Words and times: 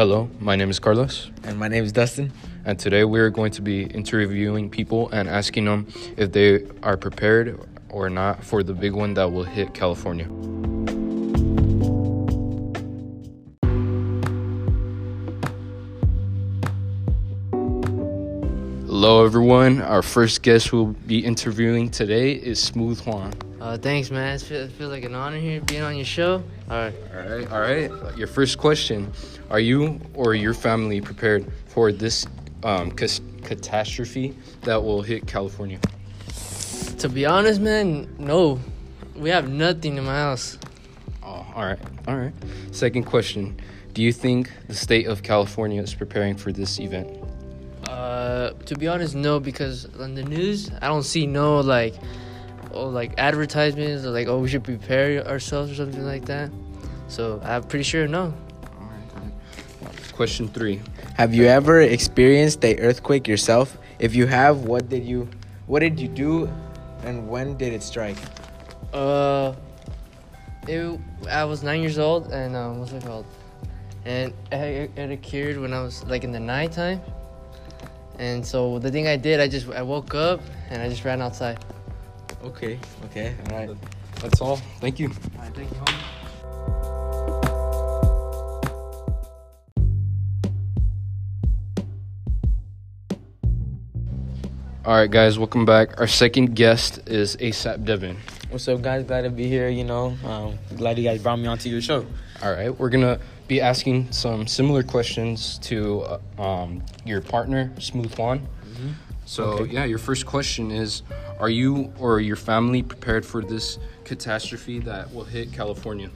Hello, 0.00 0.30
my 0.40 0.56
name 0.56 0.70
is 0.70 0.78
Carlos, 0.78 1.30
And 1.44 1.58
my 1.58 1.68
name 1.68 1.84
is 1.84 1.92
Dustin. 1.92 2.32
and 2.64 2.78
today 2.78 3.04
we 3.04 3.20
are 3.20 3.28
going 3.28 3.52
to 3.52 3.60
be 3.60 3.82
interviewing 3.82 4.70
people 4.70 5.10
and 5.10 5.28
asking 5.28 5.66
them 5.66 5.88
if 6.16 6.32
they 6.32 6.64
are 6.82 6.96
prepared 6.96 7.60
or 7.90 8.08
not 8.08 8.42
for 8.42 8.62
the 8.62 8.72
big 8.72 8.94
one 8.94 9.12
that 9.12 9.30
will 9.30 9.44
hit 9.44 9.74
California. 9.74 10.24
Hello, 18.86 19.26
everyone. 19.26 19.82
Our 19.82 20.00
first 20.00 20.40
guest 20.40 20.72
we'll 20.72 20.96
be 21.06 21.18
interviewing 21.18 21.90
today 21.90 22.32
is 22.32 22.58
Smooth 22.58 23.04
Juan. 23.04 23.34
Uh, 23.60 23.76
thanks, 23.76 24.10
man. 24.10 24.36
It 24.36 24.40
feels, 24.40 24.72
feels 24.72 24.90
like 24.90 25.04
an 25.04 25.14
honor 25.14 25.38
here 25.38 25.60
being 25.60 25.82
on 25.82 25.94
your 25.94 26.06
show. 26.06 26.42
All 26.70 26.76
right. 26.76 26.94
All 27.14 27.20
right, 27.20 27.52
all 27.52 27.60
right. 27.60 28.16
Your 28.16 28.26
first 28.26 28.56
question: 28.56 29.12
Are 29.50 29.60
you 29.60 30.00
or 30.14 30.34
your 30.34 30.54
family 30.54 31.00
prepared 31.00 31.44
for 31.66 31.92
this 31.92 32.26
um, 32.64 32.90
cas- 32.90 33.20
catastrophe 33.42 34.34
that 34.62 34.82
will 34.82 35.02
hit 35.02 35.26
California? 35.26 35.78
To 36.98 37.08
be 37.08 37.26
honest, 37.26 37.60
man, 37.60 38.08
no. 38.18 38.58
We 39.14 39.28
have 39.28 39.50
nothing 39.50 39.98
in 39.98 40.04
my 40.04 40.16
house. 40.16 40.56
Oh, 41.22 41.46
all 41.54 41.66
right, 41.66 41.78
all 42.08 42.16
right. 42.16 42.32
Second 42.70 43.04
question: 43.04 43.60
Do 43.92 44.02
you 44.02 44.12
think 44.12 44.50
the 44.68 44.74
state 44.74 45.06
of 45.06 45.22
California 45.22 45.82
is 45.82 45.94
preparing 45.94 46.34
for 46.36 46.50
this 46.50 46.80
event? 46.80 47.10
Uh, 47.86 48.52
to 48.64 48.74
be 48.76 48.88
honest, 48.88 49.14
no, 49.14 49.38
because 49.38 49.86
on 49.98 50.14
the 50.14 50.22
news, 50.22 50.70
I 50.80 50.86
don't 50.86 51.02
see 51.02 51.26
no 51.26 51.60
like, 51.60 51.94
oh, 52.72 52.88
like 52.88 53.14
advertisements 53.18 54.04
or 54.04 54.10
like, 54.10 54.28
oh, 54.28 54.38
we 54.38 54.48
should 54.48 54.64
prepare 54.64 55.26
ourselves 55.26 55.70
or 55.72 55.74
something 55.74 56.04
like 56.04 56.24
that. 56.26 56.50
So 57.08 57.40
I'm 57.44 57.64
pretty 57.64 57.84
sure 57.84 58.06
no. 58.06 58.32
Question 60.12 60.48
three: 60.48 60.82
Have 61.14 61.34
you 61.34 61.46
ever 61.46 61.80
experienced 61.80 62.64
a 62.64 62.78
earthquake 62.78 63.26
yourself? 63.26 63.78
If 63.98 64.14
you 64.14 64.26
have, 64.26 64.64
what 64.64 64.88
did 64.88 65.04
you 65.04 65.28
what 65.66 65.80
did 65.80 65.98
you 65.98 66.08
do 66.08 66.50
and 67.04 67.28
when 67.28 67.56
did 67.56 67.72
it 67.72 67.82
strike? 67.82 68.18
Uh, 68.92 69.54
it, 70.66 71.00
I 71.30 71.44
was 71.44 71.62
nine 71.62 71.80
years 71.80 71.98
old, 71.98 72.32
and 72.32 72.56
um, 72.56 72.78
what's 72.78 72.92
it 72.92 73.04
called? 73.04 73.24
And 74.04 74.32
it, 74.52 74.90
it 74.96 75.10
occurred 75.10 75.58
when 75.58 75.72
I 75.72 75.82
was 75.82 76.04
like 76.04 76.24
in 76.24 76.32
the 76.32 76.40
nighttime. 76.40 77.00
And 78.18 78.44
so 78.44 78.78
the 78.78 78.90
thing 78.90 79.08
I 79.08 79.16
did, 79.16 79.40
I 79.40 79.48
just 79.48 79.68
I 79.70 79.82
woke 79.82 80.14
up 80.14 80.40
and 80.68 80.82
I 80.82 80.88
just 80.88 81.04
ran 81.04 81.22
outside. 81.22 81.58
Okay, 82.42 82.78
okay, 83.04 83.34
all 83.50 83.66
right. 83.66 83.76
That's 84.22 84.40
all. 84.40 84.56
Thank 84.80 84.98
you. 84.98 85.08
All 85.08 85.42
right, 85.42 85.54
thank 85.54 85.70
you. 85.70 85.76
All 94.86 94.96
right, 94.96 95.10
guys, 95.10 95.38
welcome 95.38 95.66
back. 95.66 96.00
Our 96.00 96.06
second 96.06 96.56
guest 96.56 97.00
is 97.06 97.36
ASAP 97.36 97.84
Devin. 97.84 98.16
What's 98.48 98.66
up, 98.68 98.80
guys? 98.80 99.04
Glad 99.04 99.22
to 99.22 99.30
be 99.30 99.46
here. 99.46 99.68
You 99.68 99.84
know, 99.84 100.16
um, 100.24 100.58
glad 100.76 100.96
you 100.96 101.04
guys 101.04 101.22
brought 101.22 101.38
me 101.38 101.46
onto 101.46 101.68
your 101.68 101.82
show. 101.82 102.06
All 102.42 102.52
right, 102.52 102.70
we're 102.76 102.88
gonna 102.88 103.20
be 103.50 103.60
asking 103.60 104.06
some 104.12 104.46
similar 104.46 104.80
questions 104.84 105.58
to 105.58 106.02
uh, 106.02 106.40
um, 106.40 106.80
your 107.04 107.20
partner, 107.20 107.72
Smooth 107.80 108.16
Juan. 108.16 108.46
So 109.26 109.42
Okay. 109.44 109.72
yeah, 109.74 109.84
your 109.84 109.98
first 109.98 110.24
question 110.24 110.70
is: 110.70 111.02
Are 111.40 111.50
you 111.50 111.92
or 111.98 112.20
your 112.20 112.36
family 112.36 112.82
prepared 112.82 113.26
for 113.26 113.42
this 113.42 113.78
catastrophe 114.04 114.78
that 114.80 115.12
will 115.12 115.24
hit 115.24 115.52
California? 115.52 116.10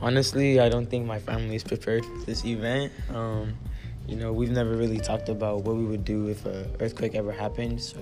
Honestly, 0.00 0.60
I 0.60 0.68
don't 0.70 0.88
think 0.88 1.06
my 1.06 1.18
family 1.18 1.56
is 1.56 1.64
prepared 1.64 2.04
for 2.04 2.18
this 2.26 2.44
event. 2.44 2.92
Um, 3.14 3.54
you 4.08 4.16
know, 4.16 4.32
we've 4.32 4.50
never 4.50 4.74
really 4.74 4.98
talked 4.98 5.28
about 5.28 5.64
what 5.64 5.76
we 5.76 5.84
would 5.84 6.04
do 6.04 6.28
if 6.28 6.44
a 6.46 6.66
earthquake 6.80 7.14
ever 7.14 7.32
happened. 7.32 7.80
So, 7.80 7.98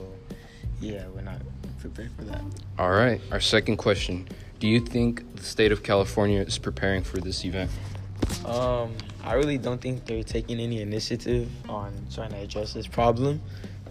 yeah, 0.80 1.06
we're 1.14 1.22
not 1.32 1.40
prepared 1.80 2.10
for 2.16 2.24
that. 2.24 2.42
All 2.78 2.90
right, 2.90 3.20
our 3.32 3.40
second 3.40 3.76
question: 3.78 4.26
Do 4.60 4.66
you 4.66 4.80
think 4.80 5.12
the 5.36 5.44
state 5.44 5.72
of 5.72 5.82
California 5.82 6.40
is 6.40 6.58
preparing 6.58 7.02
for 7.02 7.18
this 7.18 7.44
event? 7.44 7.70
Um, 8.44 8.94
I 9.22 9.34
really 9.34 9.58
don't 9.58 9.80
think 9.80 10.06
they're 10.06 10.22
taking 10.22 10.60
any 10.60 10.80
initiative 10.80 11.48
on 11.68 11.92
trying 12.12 12.30
to 12.30 12.38
address 12.38 12.72
this 12.72 12.86
problem, 12.86 13.40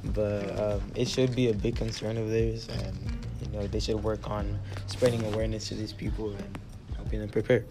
but 0.04 0.60
um, 0.60 0.82
it 0.96 1.08
should 1.08 1.36
be 1.36 1.50
a 1.50 1.54
big 1.54 1.76
concern 1.76 2.18
of 2.18 2.30
theirs, 2.30 2.68
and 2.84 2.98
you 3.42 3.58
know, 3.58 3.68
they 3.68 3.80
should 3.80 4.04
work 4.04 4.30
on 4.30 4.60
spreading 4.88 5.24
awareness 5.26 5.68
to 5.70 5.76
these 5.76 5.94
people 5.94 6.32
and 6.32 6.58
helping 6.96 7.20
them 7.20 7.30
prepare. 7.30 7.66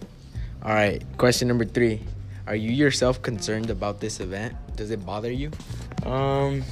All 0.63 0.75
right. 0.75 1.03
Question 1.19 1.49
number 1.49 1.65
3. 1.65 2.01
Are 2.47 2.57
you 2.57 2.71
yourself 2.71 3.23
concerned 3.23 3.71
about 3.71 4.01
this 4.01 4.21
event? 4.21 4.55
Does 4.75 4.91
it 4.91 5.05
bother 5.05 5.31
you? 5.31 5.51
Um, 6.05 6.65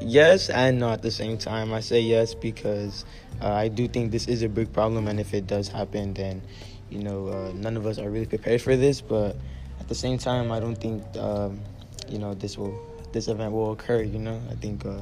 yes 0.00 0.50
and 0.50 0.78
no 0.78 0.90
at 0.90 1.02
the 1.02 1.10
same 1.10 1.36
time. 1.36 1.72
I 1.72 1.80
say 1.80 2.00
yes 2.00 2.34
because 2.34 3.04
uh, 3.42 3.52
I 3.52 3.68
do 3.68 3.88
think 3.88 4.12
this 4.12 4.28
is 4.28 4.42
a 4.42 4.48
big 4.48 4.72
problem, 4.72 5.08
and 5.08 5.18
if 5.20 5.34
it 5.34 5.46
does 5.46 5.68
happen, 5.68 6.14
then 6.14 6.42
you 6.90 7.02
know 7.02 7.28
uh, 7.28 7.52
none 7.54 7.76
of 7.76 7.86
us 7.86 7.98
are 7.98 8.10
really 8.10 8.26
prepared 8.26 8.62
for 8.62 8.76
this. 8.76 9.00
But 9.00 9.36
at 9.80 9.88
the 9.88 9.94
same 9.94 10.18
time, 10.18 10.52
I 10.52 10.60
don't 10.60 10.76
think 10.76 11.02
um, 11.16 11.60
you 12.08 12.18
know 12.18 12.34
this 12.34 12.58
will 12.58 12.78
this 13.12 13.28
event 13.28 13.52
will 13.52 13.72
occur. 13.72 14.02
You 14.02 14.18
know, 14.18 14.40
I 14.50 14.54
think 14.54 14.84
uh, 14.84 15.00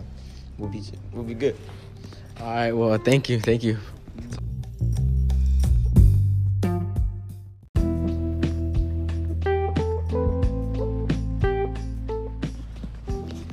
we'll 0.59 0.71
be 0.71 0.83
we'll 1.13 1.25
be 1.25 1.35
good. 1.35 1.57
All 2.41 2.55
right. 2.55 2.73
Well, 2.73 2.99
thank 2.99 3.29
you. 3.29 3.41
Thank 3.41 3.63
you. 3.63 3.79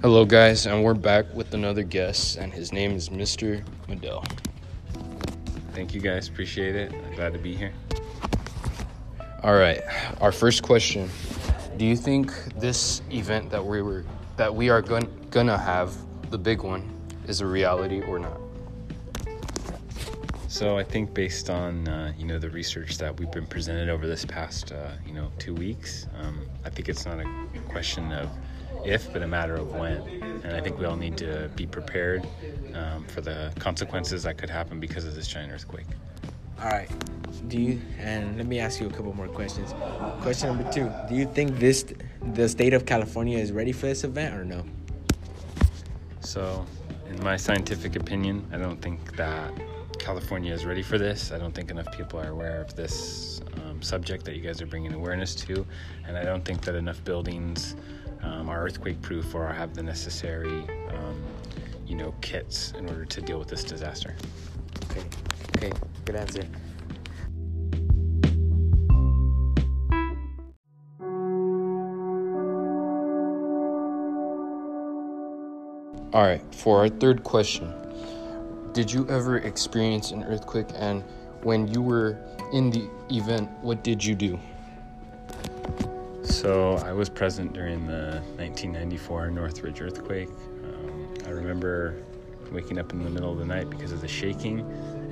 Hello, 0.03 0.25
guys, 0.25 0.65
and 0.65 0.83
we're 0.83 0.93
back 0.93 1.33
with 1.33 1.53
another 1.53 1.81
guest, 1.81 2.35
and 2.35 2.51
his 2.51 2.73
name 2.73 2.91
is 2.91 3.07
Mr. 3.07 3.63
Medell. 3.87 4.21
Thank 5.71 5.93
you 5.93 6.01
guys. 6.01 6.27
Appreciate 6.27 6.75
it. 6.75 6.91
Glad 7.15 7.31
to 7.31 7.39
be 7.39 7.55
here. 7.55 7.71
All 9.43 9.55
right, 9.55 9.81
our 10.21 10.31
first 10.31 10.63
question: 10.63 11.09
Do 11.75 11.85
you 11.85 11.97
think 11.97 12.31
this 12.57 13.01
event 13.11 13.49
that 13.49 13.65
we 13.65 13.81
were 13.81 14.05
that 14.37 14.55
we 14.55 14.69
are 14.69 14.81
gon- 14.81 15.11
gonna 15.31 15.57
have, 15.57 15.93
the 16.29 16.37
big 16.37 16.61
one, 16.61 16.89
is 17.27 17.41
a 17.41 17.45
reality 17.45 18.01
or 18.03 18.19
not? 18.19 18.39
So 20.47 20.77
I 20.77 20.83
think 20.83 21.13
based 21.13 21.49
on 21.49 21.89
uh, 21.89 22.13
you 22.17 22.25
know 22.25 22.39
the 22.39 22.51
research 22.51 22.97
that 22.99 23.19
we've 23.19 23.31
been 23.31 23.45
presented 23.45 23.89
over 23.89 24.07
this 24.07 24.23
past 24.23 24.71
uh, 24.71 24.91
you 25.05 25.13
know 25.13 25.29
two 25.39 25.53
weeks, 25.53 26.07
um, 26.21 26.39
I 26.63 26.69
think 26.69 26.87
it's 26.87 27.05
not 27.05 27.19
a 27.19 27.25
question 27.67 28.13
of 28.13 28.29
if, 28.85 29.11
but 29.11 29.23
a 29.23 29.27
matter 29.27 29.55
of 29.55 29.75
when. 29.75 29.97
And 30.45 30.55
I 30.55 30.61
think 30.61 30.79
we 30.79 30.85
all 30.85 30.95
need 30.95 31.17
to 31.17 31.51
be 31.57 31.65
prepared 31.65 32.25
um, 32.75 33.03
for 33.07 33.19
the 33.19 33.51
consequences 33.59 34.23
that 34.23 34.37
could 34.37 34.49
happen 34.49 34.79
because 34.79 35.03
of 35.03 35.15
this 35.15 35.27
giant 35.27 35.51
earthquake. 35.51 35.87
All 36.63 36.69
right. 36.69 36.89
Do 37.49 37.59
you 37.59 37.81
and 37.99 38.37
let 38.37 38.47
me 38.47 38.59
ask 38.59 38.79
you 38.79 38.87
a 38.87 38.89
couple 38.89 39.13
more 39.13 39.27
questions. 39.27 39.73
Question 40.21 40.47
number 40.47 40.71
2. 40.71 40.89
Do 41.09 41.15
you 41.15 41.25
think 41.25 41.59
this 41.59 41.83
the 42.33 42.47
state 42.47 42.73
of 42.73 42.85
California 42.85 43.37
is 43.37 43.51
ready 43.51 43.73
for 43.73 43.87
this 43.87 44.05
event 44.05 44.33
or 44.33 44.45
no? 44.45 44.63
So, 46.21 46.65
in 47.09 47.21
my 47.21 47.35
scientific 47.35 47.97
opinion, 47.97 48.47
I 48.53 48.57
don't 48.57 48.81
think 48.81 49.17
that 49.17 49.51
California 49.99 50.53
is 50.53 50.63
ready 50.63 50.81
for 50.81 50.97
this. 50.97 51.33
I 51.33 51.37
don't 51.37 51.53
think 51.53 51.69
enough 51.69 51.91
people 51.97 52.17
are 52.17 52.29
aware 52.29 52.61
of 52.61 52.73
this 52.77 53.41
um, 53.57 53.81
subject 53.81 54.23
that 54.23 54.35
you 54.37 54.41
guys 54.41 54.61
are 54.61 54.65
bringing 54.65 54.93
awareness 54.93 55.35
to, 55.35 55.65
and 56.07 56.15
I 56.15 56.23
don't 56.23 56.45
think 56.45 56.61
that 56.61 56.75
enough 56.75 57.03
buildings 57.03 57.75
um, 58.21 58.47
are 58.47 58.63
earthquake 58.63 59.01
proof 59.01 59.35
or 59.35 59.47
have 59.47 59.73
the 59.73 59.83
necessary, 59.83 60.65
um, 60.95 61.21
you 61.85 61.95
know, 61.95 62.15
kits 62.21 62.71
in 62.77 62.87
order 62.87 63.03
to 63.03 63.21
deal 63.21 63.37
with 63.37 63.49
this 63.49 63.65
disaster. 63.65 64.15
Okay. 64.85 65.03
Okay. 65.57 65.71
Good 66.05 66.15
answer. 66.15 66.47
All 76.13 76.21
right, 76.21 76.41
for 76.53 76.79
our 76.79 76.89
third 76.89 77.23
question, 77.23 77.73
did 78.73 78.91
you 78.91 79.07
ever 79.09 79.37
experience 79.37 80.11
an 80.11 80.23
earthquake? 80.25 80.67
And 80.75 81.03
when 81.41 81.67
you 81.67 81.81
were 81.81 82.17
in 82.51 82.69
the 82.69 82.87
event, 83.09 83.49
what 83.61 83.83
did 83.83 84.03
you 84.03 84.13
do? 84.13 84.39
So 86.21 86.73
I 86.85 86.91
was 86.91 87.09
present 87.09 87.53
during 87.53 87.87
the 87.87 88.21
1994 88.35 89.31
Northridge 89.31 89.81
earthquake. 89.81 90.29
Um, 90.63 91.13
I 91.25 91.29
remember 91.29 92.03
waking 92.51 92.77
up 92.77 92.93
in 92.93 93.03
the 93.03 93.09
middle 93.09 93.31
of 93.31 93.39
the 93.39 93.45
night 93.45 93.69
because 93.69 93.91
of 93.91 94.01
the 94.01 94.07
shaking 94.07 94.59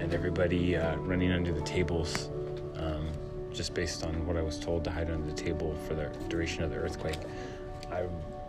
and 0.02 0.14
everybody 0.14 0.76
uh, 0.76 0.96
running 0.98 1.32
under 1.32 1.54
the 1.54 1.62
tables, 1.62 2.30
um, 2.76 3.08
just 3.54 3.74
based 3.74 4.04
on 4.04 4.26
what 4.26 4.36
I 4.36 4.42
was 4.42 4.60
told 4.60 4.84
to 4.86 4.92
hide 4.92 5.12
under 5.12 5.28
the 5.28 5.36
table 5.36 5.76
for 5.88 5.94
the 5.94 6.08
duration 6.28 6.64
of 6.64 6.72
the 6.72 6.78
earthquake. 6.78 7.20
I 7.92 8.06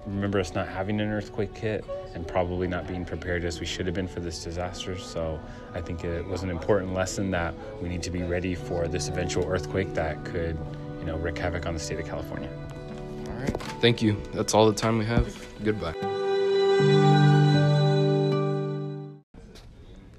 remember 0.07 0.41
us 0.41 0.55
not 0.55 0.67
having 0.67 1.01
an 1.01 1.11
earthquake 1.11 1.55
kit 1.55 1.85
and 2.15 2.27
probably 2.27 2.67
not 2.67 2.89
being 2.89 3.05
prepared 3.05 3.45
as 3.45 3.61
we 3.61 3.67
should 3.67 3.87
have 3.87 3.95
been 3.95 4.09
for 4.09 4.21
this 4.21 4.43
disaster. 4.43 4.99
So 4.99 5.39
I 5.75 5.81
think 5.81 6.05
it 6.05 6.27
was 6.27 6.43
an 6.43 6.51
important 6.51 6.95
lesson 6.95 7.31
that 7.33 7.55
we 7.81 7.89
need 7.89 8.03
to 8.03 8.11
be 8.11 8.23
ready 8.23 8.55
for 8.55 8.89
this 8.89 9.09
eventual 9.09 9.47
earthquake 9.47 9.95
that 9.95 10.25
could, 10.25 10.59
you 10.99 11.05
know, 11.05 11.17
wreak 11.17 11.39
havoc 11.39 11.67
on 11.67 11.75
the 11.75 11.81
state 11.81 12.01
of 12.01 12.07
California. 12.07 12.51
All 13.29 13.35
right. 13.35 13.57
Thank 13.81 14.03
you. 14.03 14.21
That's 14.33 14.55
all 14.55 14.67
the 14.67 14.75
time 14.75 14.99
we 14.99 15.05
have. 15.05 15.47
Goodbye. 15.63 16.22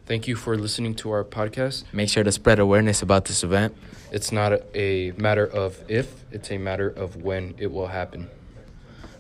Thank 0.06 0.28
you 0.28 0.36
for 0.36 0.58
listening 0.58 0.96
to 0.96 1.12
our 1.12 1.24
podcast. 1.24 1.86
Make 1.94 2.10
sure 2.10 2.24
to 2.24 2.32
spread 2.32 2.60
awareness 2.60 3.02
about 3.02 3.26
this 3.26 3.44
event. 3.44 3.76
It's 4.12 4.32
not 4.32 4.60
a 4.76 5.12
matter 5.18 5.46
of 5.48 5.80
if, 5.88 6.26
it's 6.32 6.52
a 6.52 6.58
matter 6.58 6.90
of 6.90 7.16
when 7.24 7.56
it 7.58 7.72
will 7.72 7.88
happen. 7.88 8.30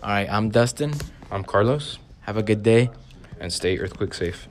All 0.03 0.09
right, 0.09 0.27
I'm 0.29 0.49
Dustin. 0.49 0.93
I'm 1.31 1.43
Carlos, 1.43 1.97
Have 2.21 2.37
a 2.37 2.43
good 2.43 2.63
day. 2.63 2.89
and 3.39 3.51
stay 3.51 3.77
earthquake 3.79 4.13
safe. 4.13 4.47